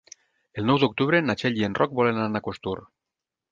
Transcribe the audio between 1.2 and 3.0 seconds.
na Txell i en Roc volen anar a Costur.